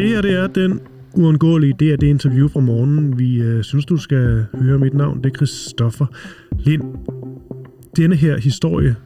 Det 0.00 0.08
her 0.08 0.22
det 0.22 0.32
er 0.32 0.46
den 0.46 0.80
uundgåelige, 1.14 1.74
det 1.78 1.92
er 1.92 1.96
det 1.96 2.06
interview 2.06 2.48
fra 2.48 2.60
morgenen. 2.60 3.18
Vi 3.18 3.42
øh, 3.42 3.62
synes, 3.62 3.86
du 3.86 3.96
skal 3.96 4.46
høre 4.54 4.78
mit 4.78 4.94
navn. 4.94 5.24
Det 5.24 5.30
er 5.30 5.34
Christoffer 5.34 6.06
Lind. 6.58 6.82
Denne 7.96 8.16
her 8.16 8.38
historie, 8.38 8.96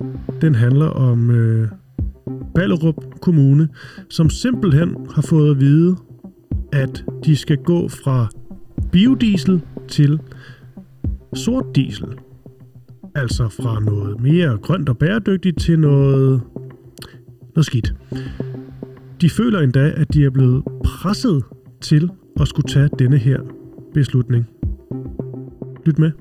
den 0.41 0.55
handler 0.55 0.87
om 0.87 1.31
øh, 1.31 1.69
Ballerup 2.55 3.21
Kommune, 3.21 3.69
som 4.09 4.31
simpelthen 4.31 4.97
har 5.15 5.23
fået 5.23 5.51
at 5.51 5.61
vide, 5.61 5.97
at 6.73 7.05
de 7.25 7.37
skal 7.37 7.57
gå 7.57 7.89
fra 7.89 8.29
biodiesel 8.93 9.61
til 9.89 10.21
sort 11.35 11.67
diesel. 11.75 12.09
Altså 13.15 13.49
fra 13.49 13.81
noget 13.81 14.21
mere 14.21 14.59
grønt 14.63 14.89
og 14.89 14.99
bæredygtigt 14.99 15.61
til 15.61 15.79
noget, 15.79 16.41
noget 17.55 17.67
skidt. 17.67 17.95
De 19.21 19.31
føler 19.31 19.61
endda, 19.61 19.93
at 19.97 20.15
de 20.15 20.25
er 20.25 20.31
blevet 20.31 20.63
presset 21.05 21.45
til 21.81 22.11
at 22.41 22.49
skulle 22.49 22.73
tage 22.73 22.89
denne 22.99 23.19
her 23.19 23.41
beslutning. 23.95 24.47
Lyt 25.87 25.99
med. 25.99 26.13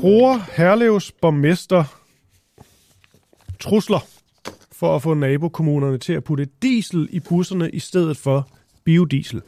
Bruger 0.00 0.38
Herlevs 0.56 1.12
borgmester 1.12 1.84
trusler 3.60 3.98
for 4.72 4.96
at 4.96 5.02
få 5.02 5.14
nabokommunerne 5.14 5.98
til 5.98 6.12
at 6.12 6.24
putte 6.24 6.48
diesel 6.62 7.08
i 7.10 7.20
busserne 7.20 7.70
i 7.70 7.78
stedet 7.78 8.16
for 8.16 8.48
biodiesel. 8.84 9.42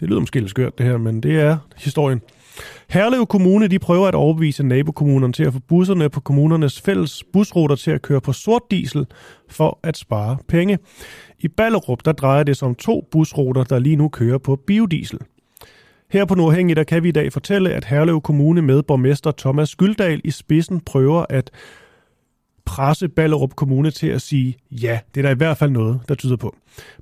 Det 0.00 0.08
lyder 0.08 0.20
måske 0.20 0.40
lidt 0.40 0.50
skørt 0.50 0.78
det 0.78 0.86
her, 0.86 0.98
men 0.98 1.22
det 1.22 1.40
er 1.40 1.58
historien. 1.76 2.20
Herlev 2.88 3.26
Kommune 3.26 3.68
de 3.68 3.78
prøver 3.78 4.08
at 4.08 4.14
overbevise 4.14 4.62
nabokommunerne 4.62 5.32
til 5.32 5.44
at 5.44 5.52
få 5.52 5.58
busserne 5.68 6.08
på 6.08 6.20
kommunernes 6.20 6.80
fælles 6.80 7.24
busruter 7.32 7.76
til 7.76 7.90
at 7.90 8.02
køre 8.02 8.20
på 8.20 8.32
sort 8.32 8.62
diesel 8.70 9.06
for 9.48 9.78
at 9.82 9.96
spare 9.96 10.36
penge. 10.48 10.78
I 11.38 11.48
Ballerup 11.48 12.04
der 12.04 12.12
drejer 12.12 12.42
det 12.42 12.56
sig 12.56 12.68
om 12.68 12.74
to 12.74 13.08
busruter, 13.10 13.64
der 13.64 13.78
lige 13.78 13.96
nu 13.96 14.08
kører 14.08 14.38
på 14.38 14.56
biodiesel. 14.56 15.18
Her 16.10 16.24
på 16.24 16.34
Nordhængig 16.34 16.76
der 16.76 16.84
kan 16.84 17.02
vi 17.02 17.08
i 17.08 17.12
dag 17.12 17.32
fortælle, 17.32 17.70
at 17.70 17.84
Herlev 17.84 18.20
Kommune 18.20 18.62
med 18.62 18.82
borgmester 18.82 19.32
Thomas 19.38 19.68
Skyldal 19.68 20.20
i 20.24 20.30
spidsen 20.30 20.80
prøver 20.80 21.24
at 21.28 21.50
presse 22.64 23.08
Ballerup 23.08 23.54
Kommune 23.56 23.90
til 23.90 24.06
at 24.06 24.22
sige, 24.22 24.56
ja, 24.70 24.98
det 25.14 25.20
er 25.20 25.22
der 25.22 25.34
i 25.34 25.36
hvert 25.36 25.56
fald 25.56 25.70
noget, 25.70 26.00
der 26.08 26.14
tyder 26.14 26.36
på. 26.36 26.56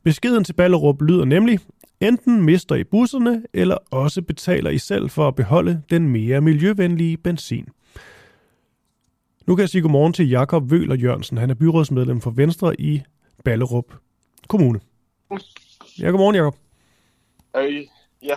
Beskeden 0.05 0.45
til 0.45 0.53
Ballerup 0.53 1.03
lyder 1.03 1.25
nemlig, 1.25 1.61
enten 2.01 2.43
mister 2.43 2.75
I 2.75 2.85
busserne, 2.85 3.43
eller 3.53 3.77
også 3.91 4.23
betaler 4.23 4.71
I 4.71 4.79
selv 4.79 5.11
for 5.11 5.29
at 5.29 5.35
beholde 5.35 5.83
den 5.91 6.09
mere 6.09 6.41
miljøvenlige 6.41 7.17
benzin. 7.17 7.69
Nu 9.47 9.55
kan 9.55 9.61
jeg 9.61 9.69
sige 9.69 9.83
godmorgen 9.83 10.13
til 10.13 10.29
Jakob 10.29 10.71
Vøler 10.71 10.95
Jørgensen. 10.95 11.37
Han 11.39 11.51
er 11.51 11.55
byrådsmedlem 11.55 12.21
for 12.21 12.31
Venstre 12.31 12.81
i 12.81 13.03
Ballerup 13.45 13.85
Kommune. 14.49 14.81
Ja, 16.01 16.07
godmorgen 16.07 16.37
Jakob. 16.37 16.57
Øh, 17.57 17.87
ja. 18.23 18.35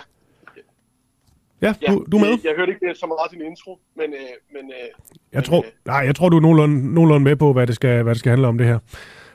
Ja, 1.62 1.74
du, 1.88 2.06
du 2.12 2.18
er 2.18 2.22
med? 2.22 2.30
Jeg, 2.30 2.40
jeg 2.44 2.54
hørte 2.58 2.72
ikke 2.72 2.96
så 3.00 3.06
meget 3.06 3.32
din 3.32 3.42
intro, 3.42 3.80
men... 3.96 4.14
Øh, 4.14 4.20
men 4.54 4.72
øh, 4.72 5.04
jeg, 5.34 5.44
tror, 5.44 5.58
øh, 5.58 5.72
nej, 5.86 5.98
jeg 5.98 6.16
tror, 6.16 6.30
du 6.30 6.38
er 6.38 6.42
nogenlunde, 6.42 6.94
nogenlunde 6.94 7.24
med 7.24 7.36
på, 7.36 7.54
hvad 7.54 7.68
det, 7.68 7.76
skal, 7.76 8.04
hvad 8.04 8.14
det 8.14 8.20
skal 8.20 8.30
handle 8.30 8.48
om 8.48 8.58
det 8.58 8.68
her. 8.68 8.80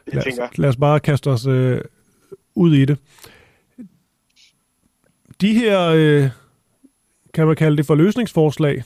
Det 0.05 0.15
lad, 0.15 0.41
os, 0.41 0.59
lad 0.59 0.69
os 0.69 0.77
bare 0.77 1.01
kaste 1.01 1.31
os 1.31 1.47
øh, 1.47 1.81
ud 2.55 2.75
i 2.75 2.85
det. 2.85 2.99
De 5.41 5.55
her, 5.55 5.89
øh, 5.97 6.31
kan 7.35 7.47
man 7.47 7.57
kalde 7.57 7.77
det 7.77 7.87
for 7.87 7.95
løsningsforslag? 7.95 8.83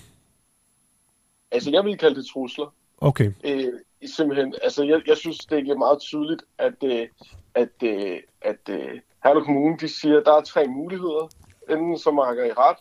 Altså, 1.50 1.70
jeg 1.70 1.84
vil 1.84 1.98
kalde 1.98 2.16
det 2.16 2.26
trusler. 2.26 2.74
Okay. 2.98 3.32
Øh, 3.44 3.72
simpelthen, 4.06 4.54
altså, 4.62 4.84
jeg, 4.84 5.02
jeg 5.06 5.16
synes, 5.16 5.38
det 5.38 5.68
er 5.68 5.76
meget 5.76 6.00
tydeligt, 6.00 6.42
at, 6.58 6.74
øh, 6.84 7.08
at, 7.54 7.68
øh, 7.82 8.16
at 8.42 8.68
øh, 8.68 9.00
Herlev 9.24 9.44
Kommune, 9.44 9.76
de 9.80 9.88
siger, 9.88 10.18
at 10.18 10.26
der 10.26 10.32
er 10.32 10.40
tre 10.40 10.66
muligheder. 10.68 11.28
Enten 11.70 11.98
så 11.98 12.10
marker 12.10 12.44
I 12.44 12.52
ret, 12.52 12.76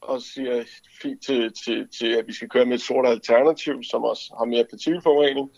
og 0.00 0.22
siger 0.22 0.64
fint 1.02 1.22
til, 1.22 1.52
til, 1.64 1.88
til, 1.98 2.06
at 2.06 2.26
vi 2.26 2.32
skal 2.32 2.48
køre 2.48 2.66
med 2.66 2.74
et 2.74 2.82
sort 2.82 3.06
alternativ, 3.06 3.82
som 3.82 4.02
også 4.02 4.34
har 4.38 4.44
mere 4.44 4.64
partikelforurening, 4.70 5.50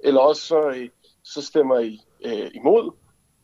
eller 0.00 0.20
også 0.20 0.42
så, 0.42 0.68
øh, 0.68 0.88
så 1.22 1.42
stemmer 1.42 1.78
I 1.78 2.00
øh, 2.24 2.50
imod, 2.54 2.90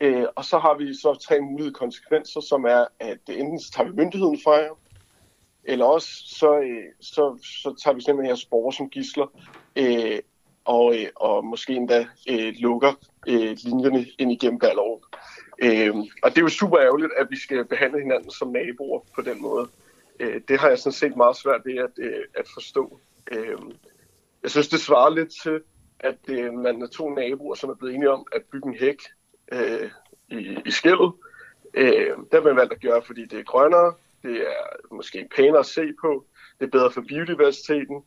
øh, 0.03 0.27
og 0.37 0.45
så 0.45 0.59
har 0.59 0.75
vi 0.75 0.95
så 0.95 1.15
tre 1.15 1.41
mulige 1.41 1.73
konsekvenser, 1.73 2.41
som 2.41 2.65
er, 2.65 2.85
at 3.01 3.19
enten 3.29 3.61
så 3.61 3.73
tager 3.73 3.89
vi 3.89 3.97
myndigheden 3.97 4.39
fra 4.45 4.53
jer, 4.53 4.79
eller 5.65 5.85
også 5.85 6.09
så, 6.27 6.59
øh, 6.59 6.85
så, 7.01 7.39
så 7.63 7.75
tager 7.85 7.95
vi 7.95 8.01
simpelthen 8.01 8.27
jeres 8.27 8.45
borgere 8.45 8.73
som 8.73 8.91
gisler, 8.91 9.27
øh, 9.77 10.19
og, 10.65 10.95
øh, 10.99 11.07
og 11.17 11.45
måske 11.45 11.75
endda 11.75 12.07
øh, 12.29 12.55
lukker 12.57 12.93
øh, 13.29 13.57
linjerne 13.65 14.07
ind 14.19 14.33
igennem 14.33 14.59
Ballerup. 14.59 15.01
Øh, 15.59 15.95
og 16.23 16.31
det 16.31 16.39
er 16.39 16.43
jo 16.43 16.49
super 16.49 16.79
ærgerligt, 16.81 17.13
at 17.17 17.27
vi 17.31 17.37
skal 17.37 17.65
behandle 17.65 18.01
hinanden 18.01 18.31
som 18.31 18.49
naboer 18.49 19.01
på 19.15 19.23
den 19.23 19.43
måde. 19.43 19.69
Øh, 20.21 20.41
det 20.49 20.61
har 20.61 20.69
jeg 20.69 20.79
sådan 20.79 20.93
set 20.93 21.17
meget 21.17 21.37
svært 21.37 21.61
ved 21.65 21.77
at, 21.77 21.91
øh, 21.99 22.25
at 22.35 22.47
forstå. 22.55 23.01
Øh, 23.33 23.59
jeg 24.43 24.51
synes, 24.51 24.69
det 24.69 24.81
svarer 24.81 25.11
lidt 25.11 25.33
til, 25.43 25.61
at 26.01 26.19
øh, 26.29 26.55
man 26.55 26.83
er 26.83 26.87
to 26.87 27.15
naboer, 27.15 27.55
som 27.55 27.71
er 27.71 27.75
blevet 27.75 27.95
enige 27.95 28.11
om 28.11 28.27
at 28.33 28.43
bygge 28.53 28.69
en 28.69 28.75
hæk 28.75 28.99
øh, 29.53 29.91
i, 30.29 30.59
i 30.67 30.71
skældet. 30.71 31.13
Øh, 31.75 32.17
det 32.17 32.33
har 32.33 32.43
man 32.43 32.57
valgt 32.57 32.73
at 32.73 32.81
gøre, 32.81 33.03
fordi 33.03 33.27
det 33.27 33.39
er 33.39 33.45
grønnere, 33.45 33.95
det 34.23 34.41
er 34.41 34.95
måske 34.95 35.29
pænere 35.37 35.59
at 35.59 35.67
se 35.67 35.93
på, 36.01 36.27
det 36.61 36.67
er 36.67 36.71
bedre 36.71 36.91
for 36.91 37.01
biodiversiteten, 37.09 38.03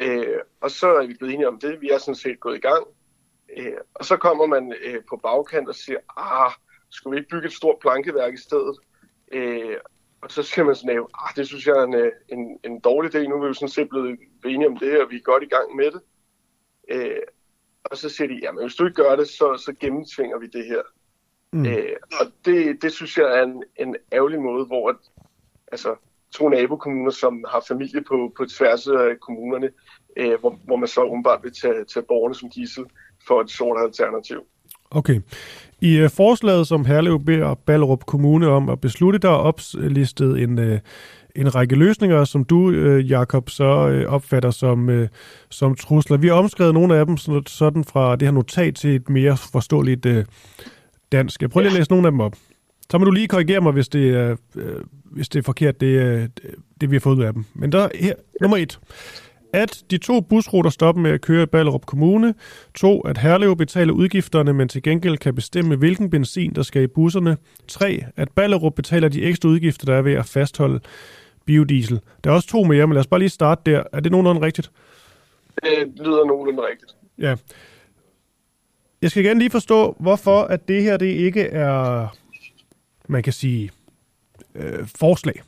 øh, 0.00 0.38
og 0.60 0.70
så 0.70 0.86
er 0.86 1.06
vi 1.06 1.14
blevet 1.14 1.34
enige 1.34 1.48
om 1.48 1.60
det. 1.60 1.80
Vi 1.80 1.90
er 1.90 1.98
sådan 1.98 2.14
set 2.14 2.40
gået 2.40 2.56
i 2.56 2.60
gang. 2.60 2.86
Øh, 3.56 3.76
og 3.94 4.04
så 4.04 4.16
kommer 4.16 4.46
man 4.46 4.74
øh, 4.84 5.02
på 5.08 5.16
bagkant 5.16 5.68
og 5.68 5.74
siger, 5.74 5.98
ah, 6.16 6.52
skulle 6.90 7.14
vi 7.14 7.18
ikke 7.20 7.30
bygge 7.30 7.46
et 7.46 7.52
stort 7.52 7.78
plankeværk 7.80 8.34
i 8.34 8.36
stedet? 8.48 8.76
Øh, 9.32 9.76
og 10.20 10.30
så 10.30 10.42
siger 10.42 10.64
man 10.64 10.74
sådan, 10.74 11.06
ah, 11.14 11.36
det 11.36 11.46
synes 11.46 11.66
jeg 11.66 11.76
er 11.76 11.82
en, 11.82 11.94
øh, 11.94 12.12
en, 12.28 12.58
en 12.64 12.80
dårlig 12.80 13.14
idé. 13.14 13.18
Nu 13.18 13.34
er 13.34 13.40
vi 13.40 13.46
jo 13.46 13.52
sådan 13.52 13.68
set 13.68 13.88
blevet 13.88 14.18
enige 14.44 14.68
om 14.68 14.76
det, 14.76 15.02
og 15.02 15.10
vi 15.10 15.16
er 15.16 15.20
godt 15.20 15.42
i 15.42 15.46
gang 15.46 15.76
med 15.76 15.90
det. 15.90 16.00
Øh, 16.90 17.22
og 17.90 17.96
så 17.96 18.08
siger 18.08 18.28
de, 18.28 18.40
jamen 18.42 18.62
hvis 18.62 18.74
du 18.74 18.84
ikke 18.84 19.02
gør 19.02 19.16
det, 19.16 19.28
så, 19.28 19.62
så 19.64 19.72
gennemtvinger 19.80 20.38
vi 20.38 20.46
det 20.46 20.66
her. 20.66 20.82
Mm. 21.52 21.66
Øh, 21.66 21.96
og 22.20 22.26
det, 22.44 22.82
det 22.82 22.92
synes 22.92 23.16
jeg 23.16 23.38
er 23.38 23.42
en, 23.42 23.62
en 23.76 23.96
ærgerlig 24.12 24.40
måde, 24.40 24.64
hvor 24.64 24.88
at, 24.88 24.96
altså, 25.72 25.94
to 26.34 26.48
nabokommuner, 26.48 27.10
som 27.10 27.44
har 27.48 27.64
familie 27.68 28.02
på, 28.02 28.32
på 28.36 28.44
tværs 28.44 28.86
af 28.86 29.20
kommunerne, 29.20 29.70
øh, 30.16 30.40
hvor, 30.40 30.58
hvor 30.64 30.76
man 30.76 30.88
så 30.88 31.04
umiddelbart 31.04 31.40
vil 31.42 31.52
tage, 31.62 31.84
tage 31.84 32.06
borgerne 32.08 32.34
som 32.34 32.50
gissel 32.50 32.84
for 33.26 33.40
et 33.40 33.50
sort 33.50 33.82
alternativ. 33.82 34.40
Okay. 34.90 35.20
I 35.80 36.02
uh, 36.02 36.10
forslaget, 36.10 36.66
som 36.66 36.84
Herlev 36.84 37.24
beder 37.24 37.54
Ballerup 37.54 38.04
Kommune 38.06 38.48
om 38.48 38.68
at 38.68 38.80
beslutte, 38.80 39.18
der 39.18 39.30
er 39.30 39.42
oplistet 39.50 40.42
en, 40.42 40.58
uh, 40.58 40.78
en 41.36 41.54
række 41.54 41.76
løsninger, 41.76 42.24
som 42.24 42.44
du, 42.44 42.68
uh, 42.68 43.10
Jakob, 43.10 43.50
så 43.50 43.64
uh, 43.64 44.12
opfatter 44.14 44.50
som, 44.50 44.88
uh, 44.88 45.06
som 45.50 45.74
trusler. 45.74 46.16
Vi 46.16 46.26
har 46.26 46.34
omskrevet 46.34 46.74
nogle 46.74 46.96
af 46.96 47.06
dem 47.06 47.16
sådan 47.46 47.84
fra 47.84 48.16
det 48.16 48.28
her 48.28 48.32
notat 48.32 48.74
til 48.74 48.94
et 48.94 49.08
mere 49.08 49.36
forståeligt 49.36 50.06
uh, 50.06 50.24
dansk. 51.12 51.42
Jeg 51.42 51.50
prøver 51.50 51.62
lige 51.62 51.72
at 51.72 51.78
læse 51.78 51.90
nogle 51.90 52.06
af 52.06 52.12
dem 52.12 52.20
op. 52.20 52.36
Så 52.90 52.98
må 52.98 53.04
du 53.04 53.10
lige 53.10 53.28
korrigere 53.28 53.60
mig, 53.60 53.72
hvis 53.72 53.88
det 53.88 54.10
er, 54.10 54.36
øh, 54.56 54.80
hvis 55.04 55.28
det 55.28 55.38
er 55.38 55.42
forkert, 55.42 55.80
det, 55.80 55.86
øh, 55.86 56.28
det 56.80 56.90
vi 56.90 56.96
har 56.96 57.00
fået 57.00 57.16
ud 57.16 57.22
af 57.22 57.32
dem. 57.32 57.44
Men 57.54 57.72
der 57.72 57.88
her, 57.94 58.14
nummer 58.40 58.56
et. 58.56 58.78
At 59.52 59.82
de 59.90 59.98
to 59.98 60.20
busruter 60.20 60.70
stopper 60.70 61.02
med 61.02 61.10
at 61.10 61.20
køre 61.20 61.42
i 61.42 61.46
Ballerup 61.46 61.86
Kommune. 61.86 62.34
To, 62.74 63.00
at 63.00 63.18
Herlev 63.18 63.56
betaler 63.56 63.92
udgifterne, 63.92 64.52
men 64.52 64.68
til 64.68 64.82
gengæld 64.82 65.18
kan 65.18 65.34
bestemme, 65.34 65.76
hvilken 65.76 66.10
benzin, 66.10 66.54
der 66.54 66.62
skal 66.62 66.82
i 66.82 66.86
busserne. 66.86 67.36
Tre, 67.68 68.04
at 68.16 68.28
Ballerup 68.36 68.74
betaler 68.74 69.08
de 69.08 69.22
ekstra 69.22 69.48
udgifter, 69.48 69.86
der 69.86 69.94
er 69.94 70.02
ved 70.02 70.12
at 70.12 70.26
fastholde 70.26 70.80
biodiesel. 71.46 72.00
Der 72.24 72.30
er 72.30 72.34
også 72.34 72.48
to 72.48 72.64
mere, 72.64 72.86
men 72.86 72.94
lad 72.94 73.00
os 73.00 73.06
bare 73.06 73.20
lige 73.20 73.28
starte 73.28 73.70
der. 73.70 73.82
Er 73.92 74.00
det 74.00 74.12
nogenlunde 74.12 74.40
rigtigt? 74.40 74.70
Det 75.62 75.92
lyder 75.96 76.24
nogenlunde 76.24 76.62
rigtigt. 76.70 76.96
Ja. 77.18 77.36
Jeg 79.02 79.10
skal 79.10 79.24
gerne 79.24 79.40
lige 79.40 79.50
forstå, 79.50 79.96
hvorfor 80.00 80.40
at 80.40 80.68
det 80.68 80.82
her 80.82 80.96
det 80.96 81.06
ikke 81.06 81.42
er 81.42 82.08
man 83.08 83.22
kan 83.22 83.32
sige, 83.32 83.70
øh, 84.54 84.86
forslag. 84.98 85.42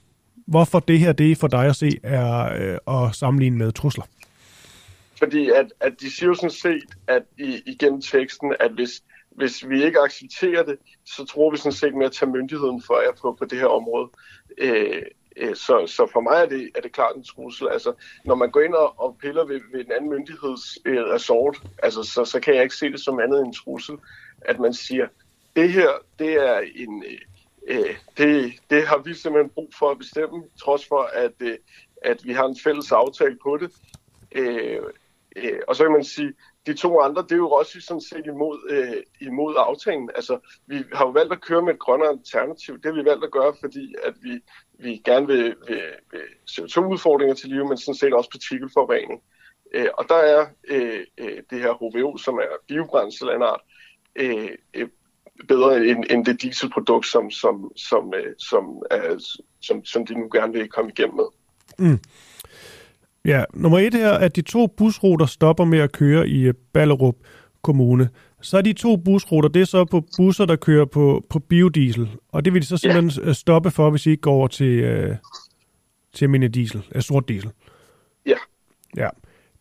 Hvorfor 0.47 0.81
det 0.81 0.99
her, 0.99 1.12
det 1.12 1.39
for 1.39 1.49
dig 1.49 1.67
at 1.67 1.77
se, 1.77 1.91
er 2.03 2.53
øh, 2.61 3.06
at 3.06 3.15
sammenligne 3.15 3.59
med 3.59 3.73
trusler? 3.73 4.05
Fordi 5.19 5.50
at, 5.50 5.73
at 5.81 6.00
de 6.00 6.11
siger 6.11 6.27
jo 6.27 6.35
sådan 6.35 6.50
set, 6.50 6.85
at 7.06 7.23
i, 7.39 7.62
igennem 7.67 8.03
teksten, 8.03 8.55
at 8.61 8.71
hvis, 8.71 9.03
hvis 9.31 9.69
vi 9.69 9.85
ikke 9.85 10.00
accepterer 10.00 10.62
det, 10.62 10.77
så 11.05 11.25
tror 11.25 11.50
vi 11.50 11.56
sådan 11.56 11.73
set 11.73 11.95
med 11.95 12.06
at 12.06 12.12
tage 12.12 12.31
myndigheden 12.31 12.83
for 12.87 13.00
jer 13.00 13.12
på, 13.23 13.37
på 13.39 13.45
det 13.45 13.59
her 13.59 13.67
område. 13.67 14.11
Øh, 14.59 14.87
øh, 14.87 15.03
Øh, 15.38 15.56
så, 15.56 15.87
så 15.87 16.08
for 16.12 16.20
mig 16.20 16.43
er 16.43 16.46
det, 16.46 16.70
er 16.75 16.81
det 16.81 16.93
klart 16.93 17.17
en 17.17 17.25
trussel. 17.25 17.69
Altså, 17.69 17.93
når 18.25 18.35
man 18.35 18.50
går 18.50 18.61
ind 18.61 18.75
og, 18.75 19.00
og 19.00 19.17
piller 19.20 19.44
ved, 19.44 19.61
ved 19.73 19.81
en 19.85 19.93
anden 19.93 20.11
myndigheds 20.11 20.79
øh, 20.85 21.05
resort, 21.05 21.62
altså, 21.82 22.02
så, 22.02 22.25
så 22.25 22.40
kan 22.40 22.55
jeg 22.55 22.62
ikke 22.62 22.76
se 22.76 22.93
det 22.93 23.00
som 23.00 23.20
andet 23.20 23.38
end 23.38 23.46
en 23.46 23.52
trussel, 23.52 23.96
at 24.40 24.61
man 24.61 24.75
siger, 24.75 25.08
det 25.56 25.73
her, 25.73 25.90
det 26.19 26.32
er 26.32 26.61
en, 26.75 27.05
øh, 27.06 27.79
øh, 27.79 27.96
det, 28.17 28.52
det 28.70 28.87
har 28.87 28.99
vi 28.99 29.14
simpelthen 29.14 29.50
brug 29.50 29.70
for 29.79 29.90
at 29.90 29.99
bestemme, 29.99 30.44
trods 30.61 30.87
for, 30.87 31.02
at, 31.02 31.32
øh, 31.40 31.58
at 32.02 32.25
vi 32.25 32.32
har 32.32 32.44
en 32.44 32.58
fælles 32.64 32.93
aftale 32.93 33.38
på 33.44 33.56
det. 33.56 33.73
Øh, 34.32 34.82
Øh, 35.37 35.61
og 35.69 35.76
så 35.76 35.85
kan 35.85 35.93
man 35.93 36.05
sige, 36.05 36.32
de 36.67 36.75
to 36.75 37.00
andre, 37.00 37.23
det 37.23 37.32
er 37.32 37.37
jo 37.37 37.50
også 37.50 37.81
sådan 37.81 38.00
set 38.00 38.26
imod, 38.26 38.58
øh, 38.70 39.02
imod 39.20 39.55
aftalen. 39.58 40.11
Altså, 40.14 40.38
vi 40.67 40.85
har 40.93 41.06
jo 41.06 41.11
valgt 41.11 41.32
at 41.32 41.40
køre 41.40 41.62
med 41.62 41.75
et 41.75 41.79
grønnere 41.79 42.08
alternativ. 42.08 42.75
Det 42.75 42.85
har 42.85 42.93
vi 43.02 43.05
valgt 43.05 43.25
at 43.25 43.31
gøre, 43.31 43.55
fordi 43.61 43.94
at 44.05 44.14
vi, 44.23 44.40
vi 44.79 45.03
gerne 45.05 45.27
vil, 45.27 45.55
vil, 45.69 45.83
vil 46.11 46.21
CO2-udfordringer 46.51 47.35
til 47.35 47.49
live, 47.49 47.69
men 47.69 47.79
sådan 47.79 47.95
set 47.95 48.13
også 48.13 48.31
partikelforurening. 48.31 49.21
Øh, 49.75 49.87
og 49.99 50.05
der 50.09 50.15
er 50.15 50.47
øh, 50.69 51.01
øh 51.19 51.43
det 51.51 51.61
her 51.61 51.73
HVO, 51.73 52.17
som 52.17 52.35
er 52.35 52.49
biobrændsel 52.69 53.29
øh, 54.17 54.49
øh, 54.75 54.89
bedre 55.49 55.87
end, 55.87 56.05
end 56.11 56.25
det 56.25 56.43
dieselprodukt, 56.43 57.07
som, 57.07 57.31
som, 57.31 57.73
som, 57.77 58.15
øh, 58.17 58.35
som, 58.39 58.83
er, 58.91 59.37
som, 59.61 59.85
som 59.85 60.07
de 60.07 60.15
nu 60.15 60.29
gerne 60.33 60.53
vil 60.53 60.69
komme 60.69 60.91
igennem 60.91 61.17
med. 61.17 61.25
Mm. 61.79 61.99
Ja, 63.25 63.45
nummer 63.55 63.79
et 63.79 63.95
her, 63.95 64.13
at 64.13 64.37
de 64.37 64.43
to 64.43 64.67
busruter 64.67 65.27
stopper 65.27 65.65
med 65.65 65.79
at 65.79 65.93
køre 65.93 66.29
i 66.29 66.53
Ballerup 66.73 67.17
Kommune. 67.63 68.09
Så 68.40 68.58
er 68.58 68.62
de 68.62 68.73
to 68.73 68.96
busruter, 68.96 69.49
det 69.49 69.62
er 69.62 69.67
så 69.67 69.85
på 69.85 70.05
busser, 70.17 70.46
der 70.46 70.56
kører 70.56 70.85
på, 70.85 71.25
på 71.31 71.38
biodiesel. 71.38 72.11
Og 72.32 72.44
det 72.44 72.55
vil 72.55 72.62
de 72.62 72.67
så 72.67 72.76
simpelthen 72.76 73.23
ja. 73.25 73.29
Øh, 73.29 73.35
stoppe 73.35 73.70
for, 73.70 73.90
hvis 73.90 74.06
I 74.06 74.11
ikke 74.11 74.20
går 74.20 74.32
over 74.32 74.49
til, 74.49 74.79
øh, 74.79 75.17
til 76.14 76.31
mine 76.31 76.49
diesel, 76.49 76.87
øh, 76.94 77.02
sort 77.02 77.29
diesel. 77.29 77.50
Ja. 78.26 78.37
Ja. 78.96 79.08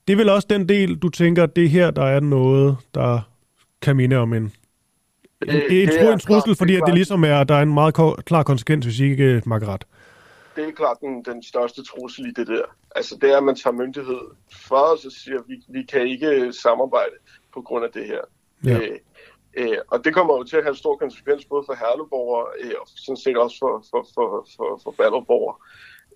Det 0.07 0.13
er 0.13 0.18
vel 0.18 0.29
også 0.29 0.47
den 0.50 0.69
del, 0.69 0.95
du 0.95 1.09
tænker, 1.09 1.45
det 1.45 1.69
her, 1.69 1.91
der 1.91 2.06
er 2.06 2.19
noget, 2.19 2.77
der 2.94 3.19
kan 3.81 3.95
minde 3.95 4.15
om 4.15 4.33
en, 4.33 4.44
en, 4.44 4.51
det, 5.47 5.83
en, 5.83 5.89
det 5.89 6.13
en 6.13 6.19
trussel, 6.19 6.56
fordi 6.56 6.75
at 6.75 6.83
det 6.85 6.94
ligesom 6.94 7.24
er, 7.24 7.44
der 7.44 7.56
er 7.56 7.62
en 7.62 7.74
meget 7.74 7.95
klar 8.25 8.44
konsekvens, 8.44 8.85
hvis 8.85 9.00
I 9.00 9.03
ikke 9.03 9.24
øh, 9.24 9.41
makker 9.45 9.68
ret 9.68 9.85
det 10.57 10.68
er 10.68 10.71
klart 10.71 10.97
den, 11.01 11.24
den 11.24 11.44
største 11.44 11.83
trussel 11.83 12.25
i 12.25 12.31
det 12.31 12.47
der. 12.47 12.65
Altså 12.95 13.18
det 13.21 13.31
er, 13.31 13.38
at 13.38 13.44
man 13.44 13.56
tager 13.56 13.74
myndighed 13.74 14.21
fra 14.51 14.94
os 14.94 15.06
og 15.06 15.12
siger, 15.12 15.39
at 15.39 15.44
vi, 15.47 15.56
vi 15.68 15.83
kan 15.83 16.01
ikke 16.07 16.53
samarbejde 16.53 17.15
på 17.53 17.62
grund 17.62 17.85
af 17.85 17.91
det 17.91 18.06
her. 18.06 18.21
Ja. 18.65 18.80
Øh, 18.80 19.00
øh, 19.57 19.77
og 19.88 20.06
det 20.06 20.13
kommer 20.13 20.38
jo 20.38 20.44
til 20.44 20.57
at 20.57 20.63
have 20.63 20.75
stor 20.75 20.98
konsekvens 20.98 21.45
både 21.45 21.63
for 21.65 21.74
Herleborger 21.74 22.45
øh, 22.59 22.74
og 22.81 22.88
sådan 22.88 23.18
set 23.18 23.38
også 23.38 23.57
for, 23.59 23.83
for, 23.92 24.07
for, 24.15 24.48
for, 24.57 24.81
for 24.83 24.92
Ballerborger, 24.92 25.63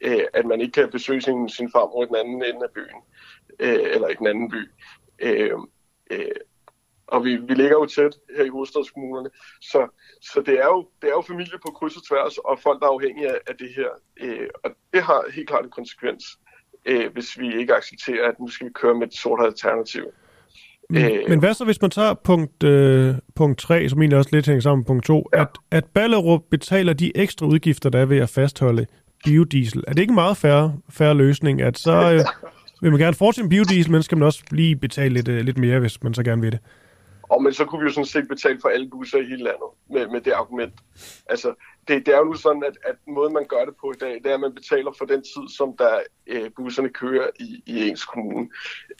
øh, 0.01 0.25
at 0.33 0.45
man 0.45 0.61
ikke 0.61 0.71
kan 0.71 0.91
besøge 0.91 1.21
sin, 1.21 1.49
sin 1.49 1.71
farmor 1.71 2.03
i 2.03 2.07
den 2.07 2.15
anden 2.15 2.43
ende 2.43 2.63
af 2.63 2.71
byen, 2.75 3.01
øh, 3.59 3.95
eller 3.95 4.07
i 4.07 4.13
den 4.13 4.27
anden 4.27 4.49
by. 4.49 4.71
Øh, 5.19 5.57
øh, 6.11 6.35
og 7.07 7.25
vi, 7.25 7.35
vi 7.35 7.53
ligger 7.53 7.77
jo 7.77 7.85
tæt 7.85 8.15
her 8.35 8.43
i 8.43 8.49
hovedstadskommunerne, 8.49 9.29
så, 9.61 9.87
så 10.21 10.41
det, 10.41 10.59
er 10.59 10.65
jo, 10.65 10.89
det 11.01 11.07
er 11.07 11.13
jo 11.13 11.21
familie 11.21 11.59
på 11.65 11.71
kryds 11.71 11.97
og 11.97 12.07
tværs, 12.07 12.37
og 12.37 12.59
folk, 12.59 12.81
der 12.81 12.87
er 12.87 12.91
afhængige 12.91 13.29
af, 13.29 13.39
af 13.47 13.57
det 13.57 13.69
her. 13.75 13.89
Øh, 14.21 14.49
og 14.63 14.71
det 14.93 15.03
har 15.03 15.31
helt 15.33 15.47
klart 15.47 15.65
en 15.65 15.71
konsekvens, 15.71 16.23
øh, 16.85 17.13
hvis 17.13 17.39
vi 17.39 17.59
ikke 17.59 17.75
accepterer, 17.75 18.27
at 18.27 18.39
nu 18.39 18.47
skal 18.47 18.67
vi 18.67 18.71
køre 18.73 18.95
med 18.95 19.07
et 19.07 19.13
sort 19.13 19.45
alternativ. 19.45 20.05
Men, 20.91 21.11
øh, 21.11 21.29
men 21.29 21.39
hvad 21.39 21.53
så, 21.53 21.65
hvis 21.65 21.81
man 21.81 21.91
tager 21.91 22.13
punkt, 22.13 22.63
øh, 22.63 23.15
punkt 23.35 23.59
3, 23.59 23.89
som 23.89 24.01
egentlig 24.01 24.17
også 24.17 24.29
lidt 24.33 24.45
hænger 24.45 24.61
sammen 24.61 24.79
med 24.79 24.85
punkt 24.85 25.05
2, 25.05 25.29
ja. 25.33 25.41
at, 25.41 25.47
at 25.71 25.85
Ballerup 25.85 26.41
betaler 26.51 26.93
de 26.93 27.17
ekstra 27.17 27.45
udgifter, 27.45 27.89
der 27.89 27.99
er 27.99 28.05
ved 28.05 28.17
at 28.17 28.29
fastholde 28.29 28.85
biodiesel. 29.25 29.83
Er 29.87 29.93
det 29.93 30.01
ikke 30.01 30.11
en 30.11 30.15
meget 30.15 30.37
færre, 30.37 30.77
færre 30.89 31.13
løsning, 31.13 31.61
at 31.61 31.77
så 31.77 31.91
øh, 31.91 32.19
vil 32.81 32.91
man 32.91 32.99
gerne 32.99 33.13
fortsætte 33.13 33.49
biodiesel, 33.49 33.91
men 33.91 34.03
skal 34.03 34.17
man 34.17 34.25
også 34.25 34.43
lige 34.51 34.75
betale 34.75 35.13
lidt, 35.13 35.27
øh, 35.27 35.41
lidt 35.41 35.57
mere, 35.57 35.79
hvis 35.79 36.03
man 36.03 36.13
så 36.13 36.23
gerne 36.23 36.41
vil 36.41 36.51
det? 36.51 36.59
Og 37.23 37.43
men 37.43 37.53
så 37.53 37.65
kunne 37.65 37.79
vi 37.81 37.85
jo 37.85 37.91
sådan 37.91 38.05
set 38.05 38.27
betale 38.27 38.59
for 38.61 38.69
alle 38.69 38.89
busser 38.89 39.17
i 39.17 39.25
hele 39.25 39.43
landet 39.43 39.69
med, 39.89 40.07
med 40.07 40.21
det 40.21 40.31
argument. 40.31 40.73
Altså, 41.29 41.53
det, 41.87 42.05
det 42.05 42.13
er 42.13 42.17
jo 42.17 42.23
nu 42.23 42.33
sådan, 42.33 42.63
at, 42.63 42.77
at 42.85 42.95
måden 43.07 43.33
man 43.33 43.45
gør 43.45 43.65
det 43.65 43.75
på 43.81 43.91
i 43.91 43.99
dag, 43.99 44.13
det 44.23 44.25
er, 44.25 44.33
at 44.33 44.39
man 44.39 44.55
betaler 44.55 44.91
for 44.97 45.05
den 45.05 45.21
tid, 45.21 45.55
som 45.57 45.75
der 45.77 45.99
øh, 46.27 46.49
busserne 46.55 46.89
kører 46.89 47.27
i, 47.39 47.63
i 47.65 47.89
ens 47.89 48.05
kommune. 48.05 48.49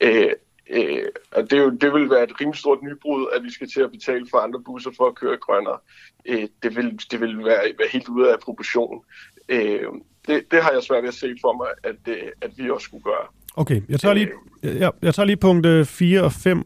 Øh, 0.01 0.31
øh, 0.71 1.06
og 1.31 1.44
det, 1.44 1.53
er 1.53 1.63
jo, 1.63 1.69
det 1.69 1.94
vil 1.94 2.09
være 2.09 2.23
et 2.23 2.41
rimelig 2.41 2.59
stort 2.59 2.83
nybrud, 2.83 3.27
at 3.35 3.44
vi 3.44 3.51
skal 3.51 3.69
til 3.69 3.81
at 3.81 3.91
betale 3.91 4.25
for 4.31 4.38
andre 4.38 4.62
busser 4.65 4.91
for 4.97 5.07
at 5.07 5.15
køre 5.15 5.38
grønnere. 5.38 5.77
Øh, 6.25 6.47
det, 6.63 6.75
vil, 6.75 7.00
det 7.12 7.21
vil 7.21 7.38
være, 7.38 7.62
være 7.79 7.89
helt 7.91 8.09
ude 8.09 8.33
af 8.33 8.39
proportion. 8.39 9.03
Øh, 9.50 9.85
det, 10.27 10.44
det 10.51 10.63
har 10.63 10.71
jeg 10.71 10.83
svært 10.83 11.03
ved 11.03 11.09
at 11.09 11.15
se 11.15 11.35
for 11.41 11.53
mig, 11.57 11.68
at, 11.83 12.13
øh, 12.13 12.31
at 12.41 12.51
vi 12.57 12.69
også 12.69 12.85
skulle 12.85 13.03
gøre. 13.03 13.25
Okay, 13.56 13.81
jeg 13.89 14.00
tager 14.00 14.13
lige, 14.13 14.29
øh. 14.63 14.75
jeg, 14.75 14.91
jeg 15.01 15.13
tager 15.15 15.25
lige 15.25 15.38
punkt 15.38 15.88
4 15.88 16.23
og 16.23 16.31
5 16.31 16.63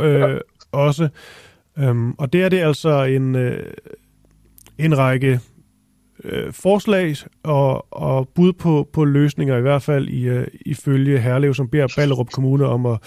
øh, 0.00 0.20
ja 0.20 0.38
også. 0.72 1.08
Øhm, 1.78 2.12
og 2.12 2.32
det 2.32 2.42
er 2.42 2.48
det 2.48 2.58
altså 2.58 3.02
en, 3.04 3.34
øh, 3.34 3.72
en 4.78 4.98
række 4.98 5.40
øh, 6.24 6.52
forslag 6.52 7.14
og, 7.42 7.92
og 7.92 8.28
bud 8.28 8.52
på, 8.52 8.88
på 8.92 9.04
løsninger, 9.04 9.56
i 9.56 9.60
hvert 9.60 9.82
fald 9.82 10.08
i, 10.08 10.28
øh, 10.28 10.46
ifølge 10.66 11.18
Herlev, 11.18 11.54
som 11.54 11.68
beder 11.68 11.94
Ballerup 11.96 12.30
Kommune 12.30 12.66
om 12.66 12.86
at, 12.86 12.98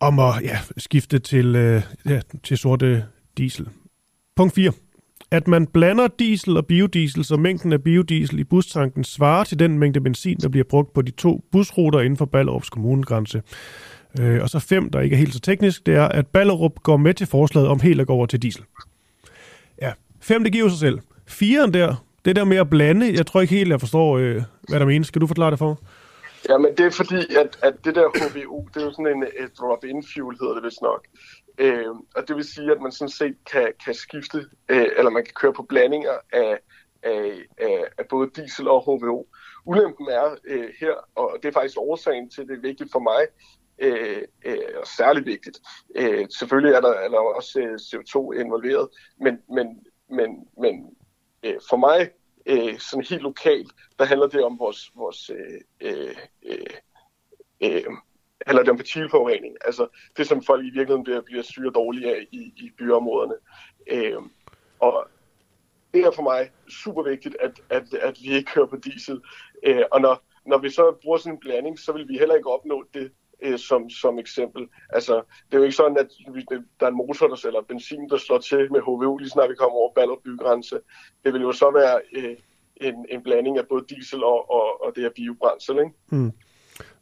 om 0.00 0.18
at 0.18 0.34
ja, 0.42 0.58
skifte 0.76 1.18
til, 1.18 1.56
øh, 1.56 1.82
ja, 2.08 2.20
til 2.42 2.58
sorte 2.58 3.04
diesel. 3.38 3.68
Punkt 4.36 4.54
4. 4.54 4.72
At 5.30 5.48
man 5.48 5.66
blander 5.66 6.08
diesel 6.18 6.56
og 6.56 6.66
biodiesel, 6.66 7.24
så 7.24 7.36
mængden 7.36 7.72
af 7.72 7.82
biodiesel 7.82 8.38
i 8.38 8.44
bustanken 8.44 9.04
svarer 9.04 9.44
til 9.44 9.58
den 9.58 9.78
mængde 9.78 10.00
benzin, 10.00 10.36
der 10.36 10.48
bliver 10.48 10.64
brugt 10.64 10.92
på 10.92 11.02
de 11.02 11.10
to 11.10 11.44
busruter 11.52 12.00
inden 12.00 12.16
for 12.16 12.24
Ballerups 12.24 12.70
kommunegrænse. 12.70 13.42
Øh, 14.20 14.42
og 14.42 14.50
så 14.50 14.58
fem, 14.58 14.90
der 14.90 15.00
ikke 15.00 15.14
er 15.14 15.18
helt 15.18 15.34
så 15.34 15.40
teknisk, 15.40 15.86
det 15.86 15.94
er, 15.94 16.08
at 16.08 16.26
Ballerup 16.26 16.82
går 16.82 16.96
med 16.96 17.14
til 17.14 17.26
forslaget 17.26 17.68
om 17.68 17.80
helt 17.80 18.00
at 18.00 18.06
gå 18.06 18.12
over 18.12 18.26
til 18.26 18.42
diesel. 18.42 18.62
Ja, 19.82 19.92
fem, 20.20 20.44
det 20.44 20.52
giver 20.52 20.68
sig 20.68 20.78
selv. 20.78 20.98
Firen 21.26 21.74
der, 21.74 22.04
det 22.24 22.36
der 22.36 22.44
med 22.44 22.56
at 22.56 22.70
blande, 22.70 23.14
jeg 23.14 23.26
tror 23.26 23.40
ikke 23.40 23.54
helt, 23.54 23.70
jeg 23.70 23.80
forstår, 23.80 24.18
øh, 24.18 24.42
hvad 24.68 24.80
der 24.80 24.86
menes. 24.86 25.06
Skal 25.06 25.20
du 25.20 25.26
forklare 25.26 25.50
det 25.50 25.58
for 25.58 25.80
Ja, 26.48 26.58
men 26.58 26.76
det 26.76 26.86
er 26.86 26.90
fordi, 26.90 27.34
at, 27.36 27.58
at 27.62 27.74
det 27.84 27.94
der 27.94 28.08
HVO, 28.08 28.68
det 28.74 28.80
er 28.80 28.84
jo 28.84 28.92
sådan 28.92 29.06
en 29.06 29.22
et 29.22 29.58
drop-in 29.58 30.04
fuel, 30.14 30.38
hedder 30.40 30.54
det 30.54 30.64
vist 30.64 30.82
nok. 30.82 31.06
Øh, 31.58 31.94
og 32.16 32.28
det 32.28 32.36
vil 32.36 32.44
sige, 32.44 32.72
at 32.72 32.80
man 32.80 32.92
sådan 32.92 33.10
set 33.10 33.36
kan, 33.52 33.72
kan 33.84 33.94
skifte, 33.94 34.38
øh, 34.68 34.88
eller 34.98 35.10
man 35.10 35.24
kan 35.24 35.34
køre 35.34 35.52
på 35.52 35.62
blandinger 35.62 36.16
af, 36.32 36.58
af, 37.02 37.32
af, 37.58 37.84
af 37.98 38.06
både 38.08 38.30
diesel 38.36 38.68
og 38.68 38.82
HVO. 38.82 39.26
Ulempen 39.64 40.08
er 40.08 40.36
øh, 40.44 40.68
her, 40.80 40.94
og 41.14 41.38
det 41.42 41.48
er 41.48 41.52
faktisk 41.52 41.78
årsagen 41.78 42.30
til, 42.30 42.48
det 42.48 42.56
er 42.56 42.60
vigtigt 42.60 42.92
for 42.92 42.98
mig, 42.98 43.26
øh, 43.78 44.22
øh, 44.44 44.84
særligt 44.96 45.26
vigtigt. 45.26 45.58
Øh, 45.96 46.26
selvfølgelig 46.38 46.74
er 46.74 46.80
der, 46.80 46.92
er 46.92 47.08
der 47.08 47.18
også 47.18 47.60
øh, 47.60 47.74
CO2 47.74 48.40
involveret, 48.40 48.88
men, 49.20 49.38
men, 49.54 49.66
men, 50.10 50.48
men 50.58 50.96
øh, 51.42 51.60
for 51.70 51.76
mig, 51.76 52.10
øh, 52.46 52.78
sådan 52.78 53.04
helt 53.10 53.22
lokalt, 53.22 53.72
der 53.98 54.04
handler 54.04 54.26
det 54.26 54.44
om 54.44 54.58
vores, 54.58 54.90
vores 54.94 55.30
øh, 55.30 55.60
øh, 55.80 56.16
øh, 56.42 56.66
øh 57.60 57.84
handler 58.46 58.62
det 58.62 58.70
om 58.70 58.76
partikelforurening. 58.76 59.56
Altså 59.64 59.88
det, 60.16 60.26
som 60.26 60.42
folk 60.42 60.64
i 60.64 60.70
virkeligheden 60.70 61.04
bliver, 61.04 61.20
bliver 61.20 61.42
syre 61.42 61.70
dårlige 61.74 62.16
af 62.16 62.26
i, 62.32 62.52
i 62.56 62.70
byområderne. 62.78 63.34
Øh, 63.86 64.22
og 64.80 65.08
det 65.94 66.00
er 66.04 66.10
for 66.10 66.22
mig 66.22 66.50
super 66.68 67.02
vigtigt, 67.02 67.36
at, 67.40 67.60
at, 67.70 67.94
at 67.94 68.16
vi 68.22 68.32
ikke 68.32 68.52
kører 68.54 68.66
på 68.66 68.76
diesel. 68.76 69.22
Øh, 69.66 69.82
og 69.92 70.00
når, 70.00 70.22
når 70.46 70.58
vi 70.58 70.70
så 70.70 70.96
bruger 71.02 71.18
sådan 71.18 71.32
en 71.32 71.40
blanding, 71.40 71.78
så 71.78 71.92
vil 71.92 72.08
vi 72.08 72.18
heller 72.18 72.34
ikke 72.34 72.50
opnå 72.50 72.84
det, 72.94 73.12
øh, 73.42 73.58
som, 73.58 73.90
som 73.90 74.18
eksempel. 74.18 74.66
Altså, 74.90 75.14
det 75.46 75.54
er 75.54 75.58
jo 75.58 75.64
ikke 75.64 75.76
sådan, 75.76 75.96
at 75.96 76.08
der 76.80 76.86
er 76.86 76.90
en 76.90 76.96
motor, 76.96 77.28
der 77.28 77.36
sælger 77.36 77.60
benzin, 77.68 78.08
der 78.08 78.16
slår 78.16 78.38
til 78.38 78.72
med 78.72 78.80
HVO, 78.80 79.16
lige 79.16 79.30
snart 79.30 79.50
vi 79.50 79.54
kommer 79.54 79.76
over 79.76 79.92
Ballerup 79.94 80.22
bygrænse. 80.24 80.76
Det 81.24 81.32
vil 81.32 81.42
jo 81.42 81.52
så 81.52 81.70
være 81.70 82.00
øh, 82.16 82.36
en, 82.76 83.06
en 83.08 83.22
blanding 83.22 83.58
af 83.58 83.66
både 83.68 83.84
diesel 83.88 84.24
og, 84.24 84.50
og, 84.50 84.84
og 84.84 84.92
det 84.94 85.02
her 85.02 85.10
biobrændsel, 85.16 85.78
ikke? 85.78 85.90
Mm. 86.10 86.32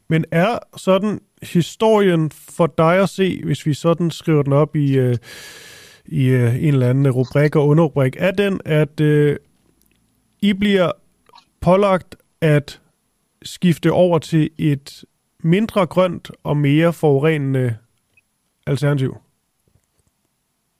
Men 0.07 0.25
er 0.31 0.59
sådan 0.77 1.21
historien 1.41 2.31
for 2.31 2.67
dig 2.67 3.01
at 3.01 3.09
se, 3.09 3.41
hvis 3.45 3.65
vi 3.65 3.73
sådan 3.73 4.11
skriver 4.11 4.43
den 4.43 4.53
op 4.53 4.75
i, 4.75 4.97
øh, 4.97 5.17
i 6.05 6.27
øh, 6.27 6.63
en 6.63 6.73
eller 6.73 6.89
anden 6.89 7.11
rubrik 7.11 7.55
og 7.55 7.67
underrubrik, 7.67 8.15
er 8.19 8.31
den, 8.31 8.61
at 8.65 8.99
øh, 8.99 9.37
I 10.41 10.53
bliver 10.53 10.91
pålagt 11.61 12.15
at 12.41 12.81
skifte 13.43 13.91
over 13.91 14.19
til 14.19 14.49
et 14.57 15.05
mindre 15.43 15.87
grønt 15.87 16.31
og 16.43 16.57
mere 16.57 16.93
forurenende 16.93 17.77
alternativ? 18.67 19.17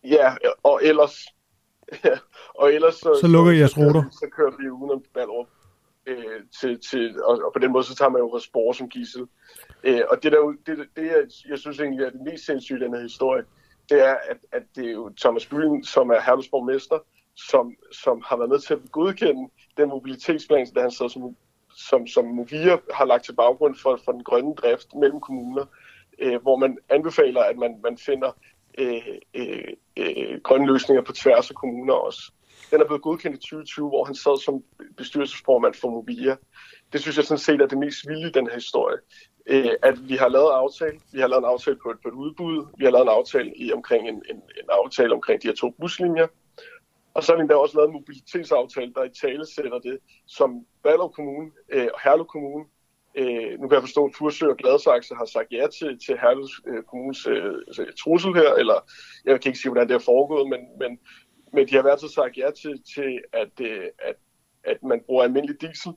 Ja, 0.03 0.33
og 0.63 0.79
ellers... 0.83 1.25
og 2.61 2.73
ellers 2.73 2.95
så, 2.95 3.17
så 3.21 3.27
lukker 3.27 3.51
jeres 3.51 3.77
ruter. 3.77 4.03
Så, 4.11 4.17
så 4.17 4.27
kører 4.31 4.51
vi 4.59 4.69
udenom 4.69 5.03
Ballerup. 5.13 5.47
Øh, 6.05 6.41
til, 6.59 6.79
til, 6.89 7.23
og, 7.23 7.41
og, 7.45 7.53
på 7.53 7.59
den 7.59 7.71
måde 7.71 7.83
så 7.83 7.95
tager 7.95 8.09
man 8.09 8.19
jo 8.19 8.39
spore 8.39 8.75
som 8.75 8.89
gissel. 8.89 9.27
Øh, 9.83 10.01
og 10.09 10.23
det, 10.23 10.31
der, 10.31 10.53
det, 10.65 10.87
det 10.95 11.05
jeg, 11.05 11.23
jeg 11.49 11.59
synes 11.59 11.79
egentlig 11.79 12.05
er 12.05 12.09
det 12.09 12.21
mest 12.21 12.45
sindssyge 12.45 12.79
i 12.79 12.83
den 12.83 12.93
her 12.93 13.01
historie, 13.01 13.43
det 13.89 14.07
er, 14.07 14.15
at, 14.29 14.37
at 14.51 14.63
det 14.75 14.85
er 14.85 14.91
jo 14.91 15.11
Thomas 15.21 15.45
Byen, 15.45 15.83
som 15.83 16.09
er 16.09 16.21
Herlevsborg 16.21 16.65
mester, 16.65 16.99
som, 17.35 17.75
som 17.91 18.23
har 18.25 18.37
været 18.37 18.49
med 18.49 18.59
til 18.59 18.73
at 18.73 18.79
godkende 18.91 19.49
den 19.77 19.89
mobilitetsplan, 19.89 20.67
der 20.73 20.81
han 20.81 20.91
sad 20.91 21.09
som 21.09 21.35
som, 21.89 22.07
som 22.07 22.25
Movia 22.25 22.77
har 22.93 23.05
lagt 23.05 23.25
til 23.25 23.35
baggrund 23.35 23.75
for, 23.75 23.99
for 24.05 24.11
den 24.11 24.23
grønne 24.23 24.55
drift 24.55 24.95
mellem 24.95 25.19
kommuner, 25.19 25.65
øh, 26.19 26.41
hvor 26.41 26.57
man 26.57 26.77
anbefaler, 26.89 27.41
at 27.41 27.57
man, 27.57 27.79
man 27.83 27.97
finder 27.97 28.31
øh, 28.77 29.17
øh, 29.33 29.73
øh, 29.97 30.41
grønne 30.43 30.67
løsninger 30.67 31.03
på 31.03 31.13
tværs 31.13 31.49
af 31.49 31.55
kommuner 31.55 31.93
også. 31.93 32.31
Den 32.71 32.81
er 32.81 32.85
blevet 32.85 33.01
godkendt 33.01 33.37
i 33.37 33.39
2020, 33.39 33.87
hvor 33.87 34.03
han 34.03 34.15
sad 34.15 34.43
som 34.45 34.63
bestyrelsesformand 34.97 35.73
for 35.73 35.89
Movia. 35.89 36.35
Det 36.93 37.01
synes 37.01 37.17
jeg 37.17 37.25
sådan 37.25 37.39
set 37.39 37.61
er 37.61 37.67
det 37.67 37.77
mest 37.77 38.07
vilde 38.07 38.27
i 38.27 38.31
den 38.31 38.47
her 38.47 38.55
historie. 38.55 38.97
øh, 39.45 39.71
at 39.83 40.09
vi 40.09 40.15
har 40.15 40.27
lavet 40.27 40.51
aftale. 40.51 40.99
Vi 41.13 41.19
har 41.19 41.27
lavet 41.27 41.41
en 41.41 41.51
aftale 41.53 41.77
på 41.83 41.89
et, 41.89 41.97
på 42.03 42.07
et 42.07 42.13
udbud. 42.13 42.65
Vi 42.77 42.85
har 42.85 42.91
lavet 42.91 43.05
en 43.05 43.17
aftale 43.19 43.53
i, 43.57 43.73
omkring 43.73 44.09
en, 44.09 44.15
en, 44.29 44.35
en 44.35 44.69
aftale 44.69 45.13
omkring 45.13 45.41
de 45.41 45.47
her 45.47 45.55
to 45.55 45.69
buslinjer. 45.69 46.27
Og 47.13 47.23
så 47.23 47.31
har 47.31 47.37
vi 47.37 47.41
endda 47.41 47.55
også 47.55 47.77
lavet 47.77 47.87
en 47.87 47.93
mobilitetsaftale, 47.93 48.93
der 48.93 49.03
i 49.03 49.09
tale 49.21 49.45
sætter 49.45 49.79
det, 49.79 49.97
som 50.27 50.65
Ballerup 50.83 51.13
Kommune 51.13 51.51
øh, 51.69 51.87
og 51.93 51.99
Herlev 52.03 52.25
Kommune 52.25 52.65
Øh, 53.15 53.59
nu 53.59 53.67
kan 53.67 53.75
jeg 53.75 53.83
forstå, 53.83 54.05
at 54.05 54.15
Fursø 54.17 54.45
og 54.47 54.57
Gladsaxe 54.57 55.15
har 55.15 55.25
sagt 55.25 55.51
ja 55.51 55.67
til, 55.79 55.99
til 56.05 56.17
Herlev 56.21 56.47
øh, 56.67 56.83
Kommunes 56.83 57.27
øh, 57.27 57.93
trussel 58.03 58.33
her, 58.33 58.53
eller 58.53 58.77
jeg 59.25 59.41
kan 59.41 59.49
ikke 59.49 59.59
sige, 59.59 59.71
hvordan 59.71 59.87
det 59.87 59.95
er 59.95 60.09
foregået, 60.11 60.49
men, 60.49 60.59
men, 60.79 60.99
men 61.53 61.67
de 61.67 61.75
har 61.75 61.83
været 61.83 61.99
så 61.99 62.07
sagt 62.07 62.37
ja 62.37 62.51
til, 62.61 62.83
til 62.95 63.21
at, 63.33 63.53
øh, 63.61 63.87
at, 63.99 64.15
at 64.63 64.83
man 64.83 65.01
bruger 65.05 65.23
almindelig 65.23 65.61
diesel. 65.61 65.91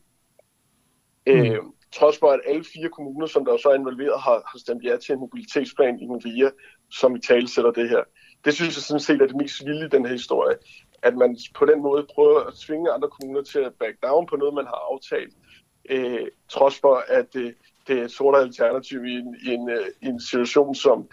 Mm. 1.26 1.32
Øh, 1.32 1.58
trods 1.92 2.18
for, 2.18 2.26
at 2.26 2.40
alle 2.46 2.64
fire 2.64 2.88
kommuner, 2.88 3.26
som 3.26 3.44
der 3.44 3.56
så 3.56 3.68
er 3.68 3.74
involveret, 3.74 4.20
har, 4.20 4.42
har 4.50 4.58
stemt 4.58 4.84
ja 4.84 4.96
til 4.96 5.12
en 5.12 5.20
mobilitetsplan 5.20 6.00
i 6.00 6.06
Movia, 6.06 6.50
som 6.90 7.16
i 7.16 7.20
tale 7.20 7.48
sætter 7.48 7.70
det 7.70 7.88
her. 7.88 8.02
Det 8.44 8.54
synes 8.54 8.76
jeg 8.76 8.82
sådan 8.82 9.00
set 9.00 9.22
er 9.22 9.26
det 9.26 9.36
mest 9.36 9.66
vilde 9.66 9.86
i 9.86 9.88
den 9.88 10.06
her 10.06 10.12
historie, 10.12 10.56
at 11.02 11.16
man 11.16 11.36
på 11.54 11.66
den 11.66 11.82
måde 11.82 12.06
prøver 12.14 12.40
at 12.40 12.54
tvinge 12.54 12.90
andre 12.90 13.08
kommuner 13.08 13.42
til 13.42 13.58
at 13.58 13.74
back 13.74 14.02
down 14.02 14.26
på 14.26 14.36
noget, 14.36 14.54
man 14.54 14.64
har 14.64 14.88
aftalt 14.92 15.34
øh, 15.90 16.26
trods 16.48 16.80
for, 16.80 17.04
at 17.08 17.32
det, 17.32 17.54
det 17.86 17.98
er 17.98 18.04
et 18.04 18.10
sort 18.10 18.38
alternativ 18.38 19.04
i 19.04 19.12
en, 19.12 19.36
i, 19.46 19.48
en, 19.48 19.70
øh, 19.70 19.86
i 20.02 20.06
en 20.06 20.20
situation, 20.20 20.74
som, 20.74 21.08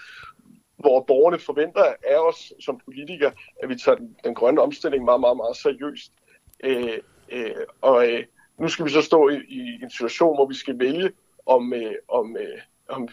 hvor 0.78 1.04
borgerne 1.04 1.40
forventer 1.40 1.84
af 1.84 2.18
os 2.18 2.54
som 2.60 2.80
politikere, 2.86 3.32
at 3.64 3.70
vi 3.70 3.76
tager 3.76 3.96
den, 3.96 4.16
den 4.24 4.36
grønne 4.36 4.62
omstilling 4.62 5.06
meget, 5.06 5.20
meget, 5.20 5.38
meget 5.38 5.58
seriøst. 5.58 6.12
Øh, 6.64 6.98
øh, 7.32 7.56
og 7.82 8.08
øh, 8.08 8.24
nu 8.58 8.68
skal 8.68 8.86
vi 8.86 8.90
så 8.90 9.02
stå 9.02 9.30
i, 9.30 9.36
i 9.48 9.80
en 9.84 9.90
situation, 9.90 10.38
hvor 10.38 10.48
vi 10.48 10.54
skal 10.54 10.80
vælge, 10.80 11.12
om, 11.46 11.74
øh, 11.74 11.96
om, 12.08 12.38
øh, 12.38 12.60
om 12.90 13.08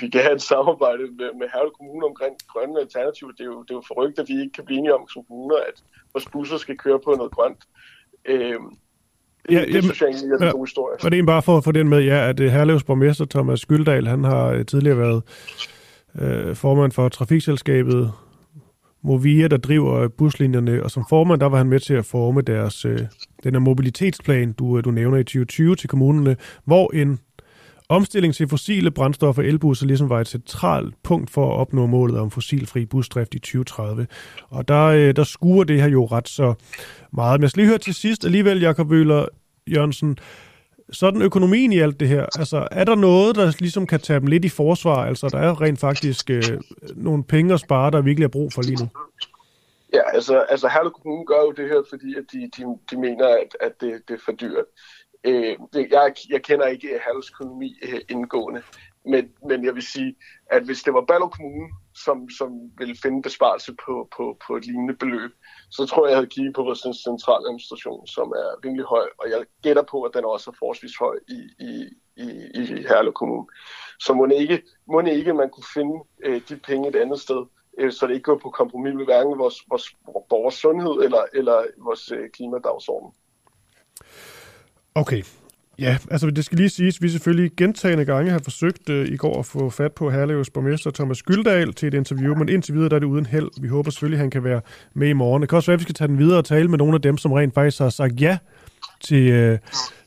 vi 0.00 0.08
kan 0.08 0.20
have 0.20 0.34
et 0.34 0.42
samarbejde 0.42 1.02
med, 1.18 1.30
med 1.40 1.46
Herlev 1.52 1.72
Kommune 1.78 2.06
omkring 2.10 2.34
grønne 2.52 2.80
alternativer. 2.80 3.32
Det 3.32 3.40
er, 3.40 3.50
jo, 3.54 3.62
det 3.62 3.70
er 3.70 3.78
jo 3.80 3.84
forrygt, 3.92 4.18
at 4.18 4.28
vi 4.28 4.34
ikke 4.42 4.52
kan 4.52 4.64
blive 4.64 4.78
enige 4.78 4.94
om 4.94 5.08
som 5.08 5.22
kommuner, 5.28 5.56
at 5.56 5.76
vores 6.12 6.26
busser 6.32 6.56
skal 6.56 6.76
køre 6.76 7.00
på 7.04 7.10
noget 7.10 7.32
grønt. 7.32 7.62
Øh, 8.24 8.58
det, 9.48 9.54
ja, 9.54 9.64
det 9.64 9.82
synes 9.84 10.00
jeg 10.00 10.08
egentlig 10.08 10.32
er 10.32 10.46
en 10.46 10.52
god 10.52 10.66
historie. 10.66 10.96
Og 11.04 11.10
det 11.10 11.18
er 11.18 11.26
bare 11.26 11.42
for 11.42 11.56
at 11.56 11.64
få 11.64 11.72
den 11.72 11.88
med, 11.88 12.00
ja, 12.02 12.28
at 12.28 12.40
øh, 12.40 12.50
Herlevs 12.50 12.84
borgmester 12.84 13.24
Thomas 13.24 13.60
Skyldal, 13.60 14.06
han 14.06 14.24
har 14.24 14.46
øh, 14.46 14.66
tidligere 14.66 14.98
været 14.98 15.22
øh, 16.20 16.56
formand 16.56 16.92
for 16.92 17.08
trafikselskabet 17.08 18.12
Movia, 19.02 19.48
der 19.48 19.56
driver 19.56 20.08
buslinjerne, 20.08 20.82
og 20.82 20.90
som 20.90 21.04
formand, 21.08 21.40
der 21.40 21.46
var 21.46 21.58
han 21.58 21.68
med 21.68 21.80
til 21.80 21.94
at 21.94 22.04
forme 22.04 22.40
deres, 22.40 22.84
øh, 22.84 22.98
den 23.44 23.54
her 23.54 23.58
mobilitetsplan, 23.58 24.52
du, 24.52 24.78
øh, 24.78 24.84
du 24.84 24.90
nævner 24.90 25.18
i 25.18 25.24
2020 25.24 25.76
til 25.76 25.88
kommunerne, 25.88 26.36
hvor 26.64 26.94
en 26.94 27.18
omstilling 27.90 28.34
til 28.34 28.48
fossile 28.48 28.90
brændstoffer 28.90 29.42
og 29.42 29.48
elbusser 29.48 29.86
ligesom 29.86 30.08
var 30.10 30.20
et 30.20 30.28
centralt 30.28 30.94
punkt 31.02 31.30
for 31.30 31.52
at 31.52 31.56
opnå 31.56 31.86
målet 31.86 32.18
om 32.18 32.30
fossilfri 32.30 32.86
busdrift 32.86 33.34
i 33.34 33.38
2030. 33.38 34.06
Og 34.48 34.68
der, 34.68 34.84
øh, 34.84 35.16
der 35.16 35.24
skuer 35.24 35.64
det 35.64 35.82
her 35.82 35.88
jo 35.88 36.04
ret 36.04 36.28
så 36.28 36.54
meget. 37.12 37.40
Men 37.40 37.42
jeg 37.42 37.50
skal 37.50 37.60
lige 37.60 37.68
høre 37.68 37.78
til 37.78 37.94
sidst 37.94 38.24
alligevel, 38.24 38.60
Jakob 38.60 38.90
Wøhler 38.90 39.26
Jørgensen, 39.66 40.18
sådan 40.92 41.22
økonomien 41.22 41.72
i 41.72 41.78
alt 41.78 42.00
det 42.00 42.08
her, 42.08 42.26
altså 42.38 42.68
er 42.70 42.84
der 42.84 42.94
noget, 42.94 43.36
der 43.36 43.52
ligesom 43.58 43.86
kan 43.86 44.00
tage 44.00 44.20
dem 44.20 44.26
lidt 44.26 44.44
i 44.44 44.48
forsvar? 44.48 45.04
Altså 45.04 45.28
der 45.28 45.38
er 45.38 45.60
rent 45.60 45.80
faktisk 45.80 46.30
øh, 46.30 46.42
nogle 46.94 47.24
penge 47.24 47.54
at 47.54 47.60
spare, 47.60 47.90
der 47.90 48.00
virkelig 48.00 48.24
er 48.24 48.28
brug 48.28 48.52
for 48.52 48.62
lige 48.62 48.76
nu. 48.82 48.88
Ja, 49.94 50.10
altså, 50.14 50.38
altså 50.38 50.68
Herlev 50.68 50.90
Kommune 50.90 51.26
gør 51.26 51.40
jo 51.40 51.50
det 51.50 51.68
her, 51.68 51.82
fordi 51.90 52.14
at 52.16 52.24
de, 52.32 52.50
de, 52.56 52.62
de 52.90 52.96
mener, 52.96 53.28
at, 53.28 53.56
at 53.60 53.72
det, 53.80 53.92
det 54.08 54.14
er 54.14 54.22
for 54.24 54.32
dyrt. 54.32 54.64
Øh, 55.24 55.56
det, 55.72 55.90
jeg, 55.90 56.14
jeg 56.30 56.42
kender 56.42 56.66
ikke 56.66 56.88
øh, 56.88 57.00
Herlevs 57.04 57.30
økonomi 57.30 57.78
øh, 57.82 58.00
indgående, 58.08 58.62
men, 59.04 59.32
men 59.48 59.64
jeg 59.64 59.74
vil 59.74 59.82
sige, 59.82 60.16
at 60.50 60.62
hvis 60.62 60.82
det 60.82 60.94
var 60.94 61.04
Ballerup 61.08 61.32
Kommune, 61.32 61.68
som, 61.94 62.30
som 62.38 62.50
ville 62.78 62.96
finde 63.02 63.22
besparelse 63.22 63.74
på, 63.86 64.08
på, 64.16 64.38
på 64.46 64.56
et 64.56 64.66
lignende 64.66 64.94
beløb, 64.94 65.30
så 65.70 65.86
tror 65.86 66.06
jeg, 66.06 66.10
jeg 66.10 66.16
havde 66.16 66.34
kigget 66.34 66.54
på 66.54 66.62
vores 66.62 66.78
centrale 66.78 67.46
administration, 67.46 68.06
som 68.06 68.28
er 68.28 68.64
rimelig 68.64 68.84
høj, 68.84 69.06
og 69.18 69.30
jeg 69.30 69.44
gætter 69.62 69.82
på, 69.82 70.02
at 70.02 70.14
den 70.14 70.24
også 70.24 70.50
er 70.50 70.54
forholdsvis 70.58 70.96
høj 70.96 71.16
i, 71.28 71.40
i, 71.68 71.70
i, 72.16 72.26
i 72.54 72.64
Herlev 72.88 73.12
Kommune. 73.12 73.46
Så 74.00 74.14
må 74.14 74.26
ikke, 74.26 74.62
må 74.86 75.00
ikke 75.00 75.34
man 75.34 75.50
kunne 75.50 75.70
finde 75.74 75.96
øh, 76.24 76.40
de 76.48 76.56
penge 76.56 76.88
et 76.88 76.96
andet 76.96 77.20
sted, 77.20 77.46
øh, 77.78 77.92
så 77.92 78.06
det 78.06 78.14
ikke 78.14 78.30
går 78.30 78.38
på 78.38 78.50
kompromis 78.50 78.94
med 78.94 79.04
hverken 79.04 79.38
vores, 79.38 79.58
vores 79.68 79.96
borgers 80.28 80.54
sundhed 80.54 81.04
eller, 81.04 81.22
eller 81.32 81.64
vores 81.78 82.12
øh, 82.12 82.30
klimadagsorden. 82.30 83.10
Okay, 84.94 85.22
Ja, 85.80 85.98
altså 86.10 86.30
det 86.30 86.44
skal 86.44 86.58
lige 86.58 86.70
siges, 86.70 86.96
at 86.96 87.02
vi 87.02 87.08
selvfølgelig 87.08 87.50
gentagende 87.56 88.04
gange 88.04 88.30
har 88.30 88.40
forsøgt 88.44 88.88
uh, 88.88 88.96
i 88.96 89.16
går 89.16 89.38
at 89.38 89.46
få 89.46 89.70
fat 89.70 89.92
på 89.92 90.10
Herlevs 90.10 90.50
borgmester 90.50 90.90
Thomas 90.90 91.18
Skyldal 91.18 91.72
til 91.72 91.88
et 91.88 91.94
interview, 91.94 92.34
men 92.34 92.48
indtil 92.48 92.74
videre 92.74 92.88
der 92.88 92.96
er 92.96 93.00
det 93.00 93.06
uden 93.06 93.26
held. 93.26 93.50
Vi 93.60 93.68
håber 93.68 93.90
selvfølgelig, 93.90 94.16
at 94.16 94.20
han 94.20 94.30
kan 94.30 94.44
være 94.44 94.60
med 94.94 95.08
i 95.08 95.12
morgen. 95.12 95.42
Det 95.42 95.48
kan 95.48 95.56
også 95.56 95.70
være, 95.70 95.74
at 95.74 95.78
vi 95.78 95.82
skal 95.82 95.94
tage 95.94 96.08
den 96.08 96.18
videre 96.18 96.38
og 96.38 96.44
tale 96.44 96.68
med 96.68 96.78
nogle 96.78 96.94
af 96.94 97.02
dem, 97.02 97.18
som 97.18 97.32
rent 97.32 97.54
faktisk 97.54 97.78
har 97.78 97.88
sagt 97.88 98.20
ja 98.20 98.38
til, 99.00 99.52
uh, 99.52 99.58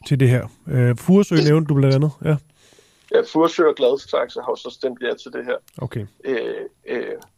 til 0.08 0.20
det 0.20 0.30
her. 0.30 0.44
Uh, 0.68 0.98
Furesø 0.98 1.36
nævnte 1.36 1.70
du 1.70 1.74
blandt 1.74 1.96
andet, 1.96 2.12
ja. 2.26 2.36
Ja, 3.14 3.22
Furesø 3.34 3.64
og 3.64 3.76
Gladsaxe 3.76 4.40
har 4.40 4.56
så 4.56 4.70
stemt 4.80 5.00
ja 5.02 5.14
til 5.14 5.32
det 5.34 5.46
her. 5.46 5.56
Okay. 5.78 6.06
Øh, 6.26 6.38
øh, 6.90 6.98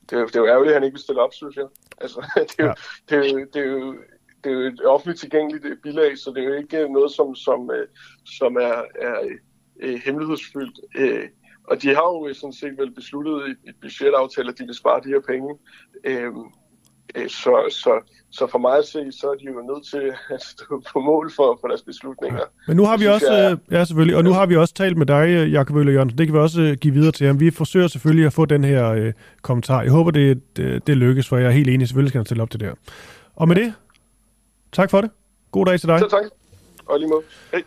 det, 0.09 0.15
er 0.15 0.19
jo, 0.19 0.25
det 0.27 0.35
er 0.35 0.39
jo 0.39 0.47
ærgerligt, 0.47 0.69
at 0.69 0.75
han 0.75 0.83
ikke 0.83 0.95
vil 0.95 1.01
stille 1.01 1.21
op, 1.21 1.33
synes 1.33 1.55
jeg. 1.55 1.65
Altså, 2.01 2.19
det, 2.49 2.55
er 2.59 2.63
jo, 2.63 2.67
ja. 2.67 2.73
det, 3.09 3.25
er 3.25 3.31
jo, 3.31 3.47
det 3.53 3.61
er 3.61 3.65
jo 3.65 3.81
det 3.81 3.81
er 3.81 3.85
jo 3.85 3.95
et 4.51 4.85
offentligt 4.85 5.19
tilgængeligt 5.19 5.65
øh, 5.65 5.77
bilag, 5.83 6.17
så 6.17 6.31
det 6.35 6.43
er 6.43 6.47
jo 6.47 6.53
ikke 6.53 6.93
noget, 6.93 7.11
som, 7.11 7.35
som, 7.35 7.71
øh, 7.71 7.87
som 8.25 8.55
er, 8.55 8.77
er 9.01 9.15
øh, 9.81 9.99
hemmelighedsfyldt. 10.05 10.79
Og 11.67 11.81
de 11.81 11.87
har 11.87 12.07
jo 12.13 12.33
sådan 12.33 12.53
set 12.53 12.77
vel 12.77 12.91
besluttet 12.95 13.47
i 13.47 13.69
et 13.69 13.75
budgetaftale, 13.81 14.49
at 14.49 14.57
de 14.59 14.65
vil 14.65 14.75
spare 14.75 15.01
de 15.03 15.09
her 15.09 15.21
penge. 15.27 15.55
Så, 17.27 17.53
så, 17.69 17.99
så 18.31 18.47
for 18.47 18.57
mig 18.57 18.77
at 18.77 18.85
se, 18.85 19.11
så 19.11 19.27
er 19.27 19.35
de 19.35 19.45
jo 19.45 19.61
nødt 19.73 19.85
til 19.85 20.13
at 20.29 20.43
stå 20.43 20.83
på 20.93 20.99
mål 20.99 21.31
for, 21.35 21.57
for 21.61 21.67
deres 21.67 21.81
beslutninger. 21.81 22.39
Ja. 22.39 22.45
Men 22.67 22.77
nu 22.77 22.85
har 22.85 22.97
vi 22.97 23.07
også, 23.07 23.33
jeg, 23.33 23.57
ja 23.71 23.85
selvfølgelig, 23.85 24.17
og 24.17 24.23
nu 24.23 24.31
har 24.31 24.45
vi 24.45 24.55
også 24.55 24.73
talt 24.73 24.97
med 24.97 25.05
dig, 25.05 25.49
Jakob 25.51 25.75
Øller 25.75 25.93
Jørgensen. 25.93 26.17
Det 26.17 26.27
kan 26.27 26.33
vi 26.33 26.39
også 26.39 26.75
give 26.81 26.93
videre 26.93 27.11
til 27.11 27.27
ham. 27.27 27.39
Vi 27.39 27.51
forsøger 27.51 27.87
selvfølgelig 27.87 28.25
at 28.25 28.33
få 28.33 28.45
den 28.45 28.63
her 28.63 28.91
øh, 28.91 29.13
kommentar. 29.41 29.81
Jeg 29.81 29.91
håber, 29.91 30.11
det, 30.11 30.57
det, 30.57 30.87
det 30.87 30.97
lykkes, 30.97 31.27
for 31.27 31.37
jeg 31.37 31.47
er 31.47 31.51
helt 31.51 31.69
enig. 31.69 31.87
Selvfølgelig 31.87 32.09
skal 32.09 32.19
han 32.19 32.25
stille 32.25 32.43
op 32.43 32.49
til 32.49 32.59
det 32.59 32.67
her. 32.67 32.75
Og 33.35 33.47
med 33.47 33.55
det, 33.55 33.73
Tak 34.75 34.89
for 34.91 35.01
det. 35.01 35.09
God 35.51 35.65
dag 35.65 35.79
til 35.79 35.89
dig. 35.89 35.99
Så 35.99 36.07
tak. 36.09 36.23
Og 36.85 36.99
lige 36.99 37.09
måde. 37.09 37.21
Hej. 37.51 37.63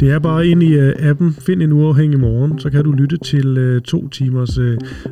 Det 0.00 0.10
er 0.10 0.18
bare 0.18 0.46
ind 0.46 0.62
i 0.62 0.78
uh, 0.78 1.08
appen 1.08 1.36
Find 1.46 1.62
en 1.62 1.72
uafhængig 1.72 2.20
morgen, 2.20 2.58
så 2.58 2.70
kan 2.70 2.84
du 2.84 2.92
lytte 2.92 3.16
til 3.16 3.76
uh, 3.76 3.82
to 3.82 4.08
timers 4.08 4.58
uh, 4.58 4.64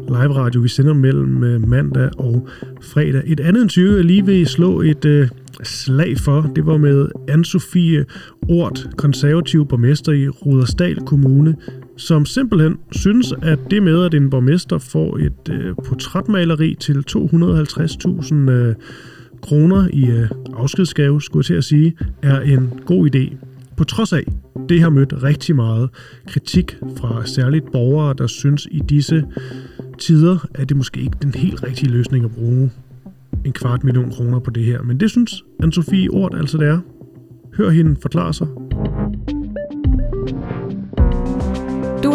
live 0.09 0.35
radio. 0.35 0.61
Vi 0.61 0.69
sender 0.69 0.95
mellem 0.95 1.37
uh, 1.37 1.69
mandag 1.69 2.11
og 2.19 2.49
fredag. 2.83 3.23
Et 3.27 3.41
andet 3.41 3.63
interview, 3.63 3.97
jeg 3.97 4.05
lige 4.05 4.27
vil 4.27 4.47
slå 4.47 4.81
et 4.81 5.05
uh, 5.05 5.29
slag 5.63 6.19
for, 6.19 6.51
det 6.57 6.67
var 6.67 6.77
med 6.77 7.09
Anne-Sophie 7.31 8.05
Ort, 8.49 8.89
konservativ 8.97 9.67
borgmester 9.67 10.13
i 10.13 10.29
Rudersdal 10.29 11.01
Kommune, 11.01 11.57
som 11.97 12.27
simpelthen 12.27 12.79
synes, 12.93 13.35
at 13.43 13.59
det 13.71 13.83
med, 13.83 14.05
at 14.05 14.15
en 14.15 14.31
borgmester 14.31 14.79
får 14.79 15.17
et 15.19 15.49
øh, 15.51 15.75
portrætmaleri 15.85 16.77
til 16.81 17.05
250.000 17.11 18.35
øh, 18.35 18.75
kroner 19.43 19.89
i 19.93 20.11
øh, 20.11 20.29
afskedsgave, 20.57 21.23
skulle 21.23 21.41
jeg 21.41 21.47
til 21.47 21.55
at 21.55 21.65
sige, 21.65 21.97
er 22.23 22.41
en 22.41 22.81
god 22.87 23.11
idé. 23.15 23.37
På 23.77 23.85
trods 23.85 24.13
af, 24.13 24.25
det 24.69 24.81
har 24.81 24.91
mødt 24.91 25.23
rigtig 25.23 25.57
meget 25.57 25.91
kritik 26.27 26.77
fra 26.97 27.27
særligt 27.27 27.73
borgere, 27.73 28.15
der 28.19 28.27
synes 28.27 28.69
i 28.71 28.79
disse 28.89 29.25
tider, 29.99 30.47
at 30.55 30.69
det 30.69 30.77
måske 30.77 31.01
ikke 31.01 31.17
den 31.23 31.35
helt 31.35 31.63
rigtige 31.63 31.91
løsning 31.93 32.25
at 32.25 32.31
bruge 32.31 32.71
en 33.45 33.53
kvart 33.53 33.85
million 33.85 34.11
kroner 34.11 34.39
på 34.39 34.51
det 34.51 34.65
her. 34.65 34.83
Men 34.83 35.01
det 35.01 35.11
synes 35.11 35.45
Anne-Sophie 35.63 36.09
Ort 36.11 36.35
altså 36.35 36.59
det 36.59 36.69
er. 36.69 36.79
Hør 37.55 37.71
hende 37.71 37.97
forklare 38.03 38.35
sig. 38.35 38.47